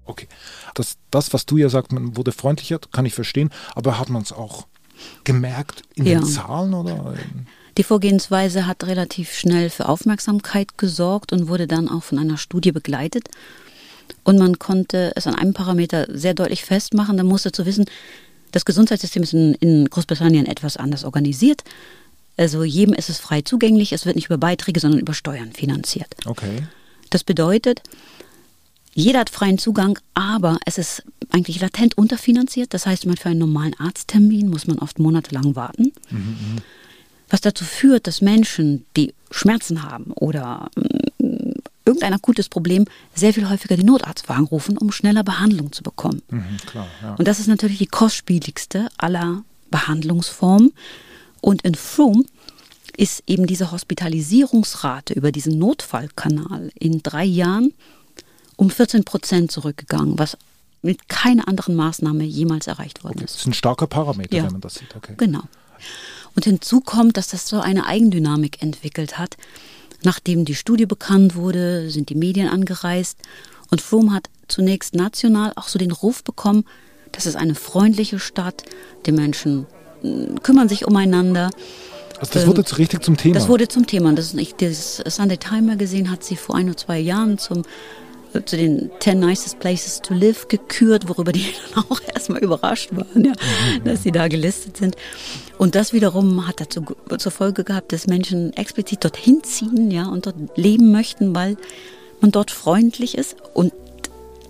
Okay. 0.05 0.27
Das, 0.75 0.98
das, 1.12 1.34
was 1.34 1.46
du 1.46 1.58
ja 1.58 1.70
sagst, 1.70 1.91
man 1.91 2.15
wurde 2.17 2.32
freundlicher, 2.32 2.79
kann 2.91 3.05
ich 3.05 3.13
verstehen, 3.13 3.50
aber 3.75 4.00
hat 4.00 4.10
man 4.10 4.22
es 4.22 4.32
auch 4.32 4.67
gemerkt 5.24 5.84
in 5.96 6.05
ja. 6.05 6.20
den 6.20 6.25
Zahlen 6.25 6.74
oder? 6.74 7.15
Die 7.77 7.84
Vorgehensweise 7.84 8.68
hat 8.68 8.84
relativ 8.84 9.34
schnell 9.34 9.70
für 9.70 9.89
Aufmerksamkeit 9.89 10.77
gesorgt 10.77 11.34
und 11.34 11.48
wurde 11.48 11.68
dann 11.68 11.89
auch 11.89 12.03
von 12.03 12.20
einer 12.20 12.38
Studie 12.38 12.72
begleitet. 12.72 13.30
Und 14.24 14.38
man 14.38 14.60
konnte 14.60 15.12
es 15.15 15.25
an 15.25 15.36
einem 15.36 15.53
Parameter 15.53 16.06
sehr 16.10 16.34
deutlich 16.34 16.63
festmachen. 16.63 17.18
Da 17.18 17.24
musste 17.24 17.51
zu 17.51 17.65
wissen, 17.65 17.86
das 18.51 18.65
Gesundheitssystem 18.65 19.24
ist 19.24 19.34
in, 19.34 19.56
in 19.56 19.89
Großbritannien 19.89 20.46
etwas 20.46 20.77
anders 20.77 21.03
organisiert. 21.03 21.63
Also 22.38 22.63
jedem 22.63 22.94
ist 22.94 23.10
es 23.10 23.18
frei 23.18 23.42
zugänglich. 23.42 23.92
Es 23.92 24.06
wird 24.06 24.15
nicht 24.15 24.25
über 24.25 24.38
Beiträge, 24.38 24.80
sondern 24.80 25.00
über 25.00 25.13
Steuern 25.13 25.51
finanziert. 25.51 26.15
Okay. 26.25 26.68
Das 27.10 27.24
bedeutet, 27.24 27.82
jeder 28.94 29.20
hat 29.20 29.32
freien 29.32 29.58
Zugang, 29.58 29.98
aber 30.13 30.60
es 30.65 30.77
ist 30.77 31.03
eigentlich 31.32 31.60
latent 31.60 31.98
unterfinanziert. 31.98 32.74
Das 32.75 32.86
heißt, 32.86 33.08
man 33.08 33.18
für 33.18 33.30
einen 33.30 33.39
normalen 33.39 33.74
Arzttermin 33.80 34.50
muss 34.50 34.68
man 34.68 34.77
oft 34.77 35.00
monatelang 35.00 35.56
warten. 35.56 35.92
Mhm, 36.12 36.20
mhm 36.20 36.62
was 37.33 37.41
dazu 37.41 37.65
führt, 37.65 38.05
dass 38.05 38.21
Menschen, 38.21 38.85
die 38.95 39.15
Schmerzen 39.31 39.81
haben 39.81 40.11
oder 40.11 40.69
mm, 40.75 41.53
irgendein 41.83 42.13
akutes 42.13 42.47
Problem, 42.47 42.85
sehr 43.15 43.33
viel 43.33 43.49
häufiger 43.49 43.75
den 43.75 43.87
Notarztwagen 43.87 44.45
rufen, 44.45 44.77
um 44.77 44.91
schneller 44.91 45.23
Behandlung 45.23 45.71
zu 45.71 45.81
bekommen. 45.81 46.21
Mhm, 46.29 46.57
klar, 46.67 46.87
ja. 47.01 47.15
Und 47.15 47.27
das 47.27 47.39
ist 47.39 47.47
natürlich 47.47 47.79
die 47.79 47.87
kostspieligste 47.87 48.87
aller 48.97 49.43
Behandlungsformen. 49.71 50.73
Und 51.41 51.63
in 51.63 51.73
Froome 51.73 52.23
ist 52.95 53.23
eben 53.25 53.47
diese 53.47 53.71
Hospitalisierungsrate 53.71 55.15
über 55.15 55.31
diesen 55.31 55.57
Notfallkanal 55.57 56.71
in 56.77 57.01
drei 57.01 57.25
Jahren 57.25 57.73
um 58.57 58.69
14 58.69 59.05
Prozent 59.05 59.51
zurückgegangen, 59.51 60.19
was 60.19 60.37
mit 60.83 61.09
keiner 61.09 61.47
anderen 61.47 61.75
Maßnahme 61.75 62.25
jemals 62.25 62.67
erreicht 62.67 63.03
worden 63.03 63.23
ist. 63.23 63.33
Das 63.33 63.41
ist 63.41 63.47
ein 63.47 63.53
starker 63.53 63.87
Parameter, 63.87 64.37
ja. 64.37 64.43
wenn 64.43 64.51
man 64.51 64.61
das 64.61 64.75
sieht. 64.75 64.95
Okay. 64.95 65.15
Genau. 65.17 65.41
Und 66.35 66.45
hinzu 66.45 66.81
kommt, 66.81 67.17
dass 67.17 67.27
das 67.27 67.47
so 67.47 67.59
eine 67.59 67.85
Eigendynamik 67.85 68.61
entwickelt 68.61 69.17
hat. 69.17 69.37
Nachdem 70.03 70.45
die 70.45 70.55
Studie 70.55 70.85
bekannt 70.85 71.35
wurde, 71.35 71.89
sind 71.89 72.09
die 72.09 72.15
Medien 72.15 72.49
angereist 72.49 73.17
und 73.71 73.81
Froome 73.81 74.13
hat 74.13 74.29
zunächst 74.47 74.95
national 74.95 75.53
auch 75.55 75.67
so 75.67 75.79
den 75.79 75.91
Ruf 75.91 76.23
bekommen, 76.23 76.65
das 77.13 77.25
ist 77.25 77.35
eine 77.35 77.55
freundliche 77.55 78.19
Stadt, 78.19 78.63
die 79.05 79.11
Menschen 79.11 79.65
hm, 80.01 80.41
kümmern 80.43 80.67
sich 80.67 80.85
umeinander. 80.85 81.49
Also 82.19 82.33
das 82.33 82.47
wurde 82.47 82.61
ähm, 82.61 82.75
richtig 82.75 83.03
zum 83.03 83.17
Thema. 83.17 83.35
Das 83.35 83.47
wurde 83.47 83.67
zum 83.67 83.87
Thema. 83.87 84.13
Das, 84.13 84.35
das 84.35 84.97
Sunday 84.97 85.37
Time 85.37 85.63
Magazine 85.63 86.09
hat 86.09 86.23
sie 86.23 86.35
vor 86.35 86.55
ein 86.55 86.67
oder 86.67 86.77
zwei 86.77 86.99
Jahren 86.99 87.37
zum 87.37 87.63
zu 88.45 88.57
den 88.57 88.89
10 88.99 89.19
nicest 89.19 89.59
places 89.59 90.01
to 90.01 90.13
live 90.13 90.47
gekürt, 90.47 91.07
worüber 91.07 91.31
die 91.31 91.45
dann 91.73 91.83
auch 91.89 92.01
erstmal 92.13 92.39
überrascht 92.43 92.89
waren, 92.91 93.25
ja, 93.25 93.31
mhm. 93.31 93.83
dass 93.83 94.03
sie 94.03 94.11
da 94.11 94.27
gelistet 94.27 94.77
sind. 94.77 94.95
Und 95.57 95.75
das 95.75 95.93
wiederum 95.93 96.47
hat 96.47 96.59
dazu 96.59 96.83
zur 97.17 97.31
Folge 97.31 97.63
gehabt, 97.63 97.91
dass 97.91 98.07
Menschen 98.07 98.53
explizit 98.53 99.03
dorthin 99.03 99.43
ziehen, 99.43 99.91
ja, 99.91 100.07
und 100.07 100.25
dort 100.25 100.35
leben 100.55 100.91
möchten, 100.91 101.35
weil 101.35 101.57
man 102.21 102.31
dort 102.31 102.51
freundlich 102.51 103.17
ist 103.17 103.35
und 103.53 103.73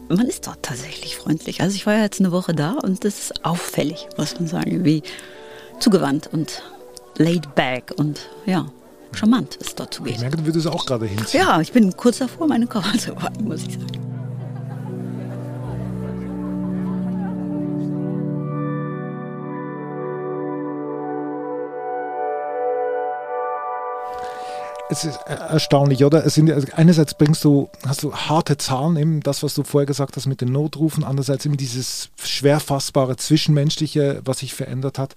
man 0.09 0.27
ist 0.27 0.47
dort 0.47 0.61
tatsächlich 0.61 1.15
freundlich. 1.17 1.61
Also 1.61 1.75
ich 1.75 1.85
war 1.85 1.95
ja 1.95 2.03
jetzt 2.03 2.19
eine 2.19 2.31
Woche 2.31 2.53
da 2.53 2.73
und 2.73 3.03
das 3.03 3.19
ist 3.19 3.45
auffällig, 3.45 4.07
muss 4.17 4.35
man 4.39 4.47
sagen, 4.47 4.85
wie 4.85 5.03
zugewandt 5.79 6.29
und 6.31 6.61
laid 7.17 7.55
back 7.55 7.93
und 7.95 8.29
ja. 8.45 8.67
Charmant 9.15 9.58
es 9.62 9.75
dort 9.75 9.93
zugeht. 9.93 10.15
Ich 10.15 10.22
merke, 10.22 10.38
du 10.38 10.46
würdest 10.46 10.67
auch 10.67 10.86
gerade 10.86 11.05
hinziehen. 11.05 11.43
Ja, 11.43 11.62
ich 11.62 11.72
bin 11.72 11.96
kurz 11.96 12.20
davor, 12.20 12.48
meine 12.48 12.67
Koffer 12.67 12.98
zu 12.98 13.13
packen, 13.13 13.46
muss 13.46 13.63
ich 13.63 13.74
sagen. 13.74 14.03
Es 24.89 25.05
ist 25.05 25.17
erstaunlich, 25.25 26.05
oder? 26.05 26.24
Es 26.24 26.36
sind, 26.36 26.51
also 26.51 26.67
einerseits 26.75 27.15
bringst 27.15 27.43
du, 27.43 27.67
hast 27.84 28.03
du 28.03 28.13
harte 28.13 28.58
Zahlen, 28.58 28.96
eben 28.98 29.22
das, 29.22 29.41
was 29.41 29.55
du 29.55 29.63
vorher 29.63 29.88
gesagt 29.88 30.15
hast 30.15 30.27
mit 30.27 30.39
den 30.39 30.51
Notrufen, 30.51 31.03
andererseits 31.03 31.48
eben 31.48 31.58
dieses 31.58 32.10
schwer 32.22 32.60
fassbare 32.60 33.15
Zwischenmenschliche, 33.15 34.22
was 34.24 34.39
sich 34.39 34.53
verändert 34.53 35.00
hat. 35.00 35.15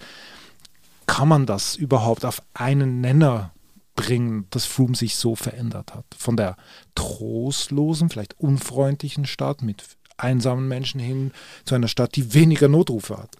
Kann 1.07 1.29
man 1.29 1.45
das 1.45 1.77
überhaupt 1.77 2.25
auf 2.25 2.41
einen 2.55 3.03
Nenner 3.03 3.51
bringen, 3.97 4.47
dass 4.51 4.65
Froome 4.65 4.95
sich 4.95 5.17
so 5.17 5.35
verändert 5.35 5.95
hat? 5.95 6.05
Von 6.17 6.37
der 6.37 6.57
trostlosen, 6.95 8.11
vielleicht 8.11 8.39
unfreundlichen 8.39 9.27
Stadt 9.27 9.63
mit 9.63 9.83
einsamen 10.17 10.69
Menschen 10.69 11.01
hin 11.01 11.33
zu 11.65 11.75
einer 11.75 11.89
Stadt, 11.89 12.15
die 12.17 12.35
weniger 12.35 12.69
Notrufe 12.69 13.19
hat? 13.19 13.37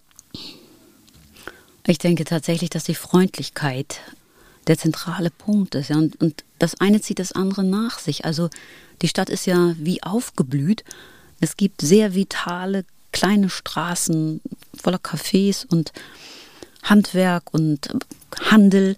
Ich 1.85 1.97
denke 1.97 2.25
tatsächlich, 2.25 2.69
dass 2.69 2.83
die 2.83 2.95
Freundlichkeit 2.95 4.01
der 4.67 4.77
zentrale 4.77 5.29
Punkt 5.29 5.75
ist. 5.75 5.89
Ja. 5.89 5.97
Und, 5.97 6.19
und 6.21 6.43
das 6.59 6.79
eine 6.81 7.01
zieht 7.01 7.19
das 7.19 7.31
andere 7.31 7.63
nach 7.63 7.99
sich. 7.99 8.25
Also 8.25 8.49
die 9.01 9.07
Stadt 9.07 9.29
ist 9.29 9.45
ja 9.45 9.73
wie 9.77 10.03
aufgeblüht. 10.03 10.83
Es 11.39 11.55
gibt 11.55 11.81
sehr 11.81 12.13
vitale 12.13 12.83
kleine 13.11 13.49
Straßen 13.49 14.41
voller 14.75 14.97
Cafés 14.97 15.65
und 15.65 15.93
Handwerk 16.83 17.53
und 17.53 17.89
Handel, 18.51 18.95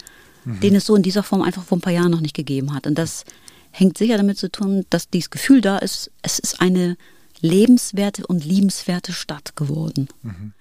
mhm. 0.50 0.60
den 0.60 0.76
es 0.76 0.86
so 0.86 0.96
in 0.96 1.04
dieser 1.04 1.24
Form 1.24 1.42
einfach 1.42 1.64
vor 1.64 1.78
ein 1.78 1.82
paar 1.82 1.94
Jahren 1.94 2.12
noch 2.12 2.22
nicht 2.22 2.36
gegeben 2.36 2.74
hat. 2.74 2.88
Und 2.88 2.96
das 2.96 3.24
hängt 3.72 3.98
sicher 3.98 4.18
damit 4.18 4.38
zu 4.38 4.52
tun, 4.52 4.86
dass 4.90 5.10
dieses 5.10 5.30
Gefühl 5.30 5.62
da 5.62 5.78
ist, 5.78 6.12
es 6.22 6.40
ist 6.40 6.62
eine 6.62 6.98
lebenswerte 7.42 8.26
und 8.28 8.44
liebenswerte 8.44 9.14
Stadt 9.14 9.56
geworden. 9.56 10.08
Mhm. 10.24 10.54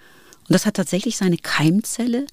Und 0.49 0.54
das 0.54 0.66
hat 0.66 0.75
tatsächlich 0.75 1.16
seine 1.16 1.37
Keimzelle 1.37 2.26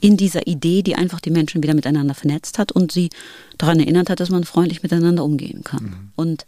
in 0.00 0.16
dieser 0.16 0.46
Idee, 0.48 0.82
die 0.82 0.96
einfach 0.96 1.20
die 1.20 1.30
Menschen 1.30 1.62
wieder 1.62 1.74
miteinander 1.74 2.14
vernetzt 2.14 2.58
hat 2.58 2.72
und 2.72 2.90
sie 2.90 3.10
daran 3.58 3.78
erinnert 3.78 4.10
hat, 4.10 4.18
dass 4.18 4.30
man 4.30 4.44
freundlich 4.44 4.82
miteinander 4.82 5.24
umgehen 5.24 5.62
kann. 5.62 5.84
Mhm. 5.84 6.12
Und 6.16 6.46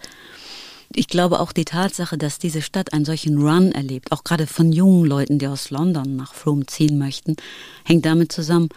ich 0.93 1.09
glaube 1.09 1.41
auch 1.41 1.53
die 1.53 1.65
Tatsache, 1.65 2.19
dass 2.19 2.39
diese 2.39 2.63
Stadt 2.63 2.93
einen 2.93 3.05
solchen 3.05 3.39
Run 3.39 3.73
erlebt, 3.73 4.13
auch 4.13 4.25
gerade 4.25 4.47
von 4.47 4.73
jungen 4.73 5.05
Leuten, 5.07 5.39
die 5.39 5.47
aus 5.47 5.71
London 5.71 6.17
nach 6.17 6.35
Frome 6.35 6.67
ziehen 6.67 6.99
möchten, 6.99 7.37
hängt 7.85 8.05
damit 8.07 8.33
zusammen, 8.33 8.69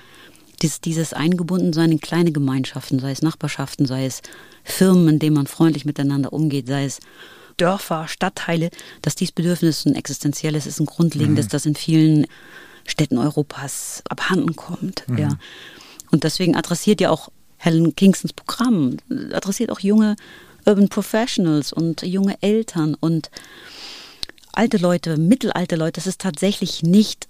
dass 0.62 0.82
dieses 0.82 1.14
Eingebundensein 1.14 1.92
in 1.92 2.00
kleine 2.00 2.32
Gemeinschaften, 2.32 3.00
sei 3.00 3.12
es 3.12 3.22
Nachbarschaften, 3.22 3.86
sei 3.86 4.06
es 4.06 4.22
Firmen, 4.64 5.08
in 5.08 5.20
denen 5.20 5.36
man 5.36 5.48
freundlich 5.48 5.86
miteinander 5.86 6.34
umgeht, 6.34 6.68
sei 6.68 6.86
es 6.86 7.00
Dörfer, 7.58 8.08
Stadtteile, 8.08 8.70
dass 9.02 9.16
dieses 9.16 9.32
Bedürfnis 9.32 9.86
ein 9.86 9.96
existenzielles 9.96 10.68
ist, 10.68 10.80
ein 10.80 10.86
grundlegendes, 10.86 11.48
mhm. 11.48 11.50
das 11.50 11.66
in 11.66 11.76
vielen 11.76 12.28
Städten 12.86 13.18
Europas 13.18 14.04
abhanden 14.10 14.56
kommt. 14.56 15.08
Mhm. 15.08 15.18
Ja. 15.18 15.30
Und 16.12 16.24
deswegen 16.24 16.56
adressiert 16.56 17.02
ja 17.02 17.10
auch 17.10 17.30
Helen 17.58 17.96
Kingstons 17.96 18.34
Programm, 18.34 18.98
adressiert 19.34 19.72
auch 19.72 19.80
junge 19.80 20.16
Urban 20.66 20.90
Professionals 20.90 21.74
und 21.74 22.04
junge 22.04 22.38
Eltern 22.42 22.96
und 22.96 23.32
alte 24.54 24.78
Leute, 24.78 25.18
mittelalte 25.18 25.76
Leute. 25.76 25.94
Das 25.94 26.08
ist 26.08 26.22
tatsächlich 26.22 26.84
nicht 26.84 27.28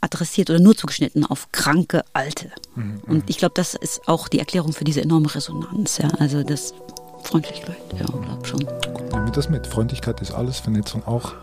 adressiert 0.00 0.50
oder 0.50 0.60
nur 0.60 0.76
zugeschnitten 0.76 1.24
auf 1.24 1.50
kranke 1.52 2.04
Alte. 2.12 2.50
Mhm. 2.74 3.00
Und 3.06 3.30
ich 3.30 3.38
glaube, 3.38 3.54
das 3.54 3.74
ist 3.74 4.06
auch 4.06 4.28
die 4.28 4.38
Erklärung 4.38 4.72
für 4.72 4.84
diese 4.84 5.00
enorme 5.02 5.34
Resonanz. 5.34 5.98
Ja. 5.98 6.08
Also 6.18 6.42
das 6.42 6.74
Freundlichkeit, 7.22 7.76
ja, 7.98 8.06
glaube 8.06 8.46
schon. 8.46 8.60
Nehmen 8.60 9.26
wir 9.26 9.32
das 9.32 9.48
mit. 9.48 9.66
Freundlichkeit 9.66 10.20
ist 10.20 10.32
alles, 10.32 10.58
Vernetzung 10.60 11.04
auch. 11.06 11.34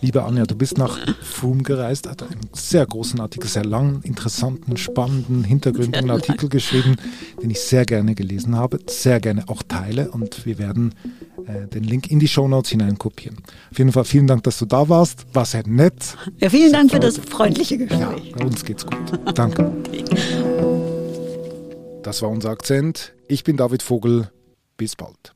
Liebe 0.00 0.22
Anja, 0.24 0.44
du 0.44 0.54
bist 0.54 0.78
nach 0.78 0.98
Froome 1.22 1.62
gereist, 1.62 2.08
hat 2.08 2.22
einen 2.22 2.48
sehr 2.52 2.86
großen 2.86 3.20
Artikel, 3.20 3.48
sehr 3.48 3.64
langen, 3.64 4.02
interessanten, 4.02 4.76
spannenden, 4.76 5.44
hintergründigen 5.44 6.10
Artikel 6.10 6.48
geschrieben, 6.48 6.96
den 7.42 7.50
ich 7.50 7.60
sehr 7.60 7.84
gerne 7.84 8.14
gelesen 8.14 8.56
habe, 8.56 8.78
sehr 8.88 9.20
gerne 9.20 9.48
auch 9.48 9.62
teile 9.62 10.10
und 10.10 10.46
wir 10.46 10.58
werden 10.58 10.94
äh, 11.46 11.66
den 11.66 11.84
Link 11.84 12.10
in 12.10 12.18
die 12.18 12.28
Shownotes 12.28 12.70
hineinkopieren. 12.70 13.38
Auf 13.70 13.78
jeden 13.78 13.92
Fall 13.92 14.04
vielen 14.04 14.26
Dank, 14.26 14.42
dass 14.44 14.58
du 14.58 14.66
da 14.66 14.88
warst. 14.88 15.26
War 15.32 15.44
sehr 15.44 15.66
nett. 15.66 16.16
Ja, 16.38 16.50
vielen 16.50 16.72
Dank 16.72 16.90
für 16.90 17.00
das 17.00 17.18
freundliche 17.18 17.78
Gespräch. 17.78 18.00
Ja, 18.00 18.14
bei 18.36 18.44
uns 18.44 18.64
geht's 18.64 18.86
gut. 18.86 19.20
Danke. 19.34 19.72
Das 22.04 22.20
war 22.20 22.28
unser 22.28 22.50
Akzent. 22.50 23.14
Ich 23.28 23.44
bin 23.44 23.56
David 23.56 23.82
Vogel. 23.82 24.28
Bis 24.76 24.96
bald. 24.96 25.32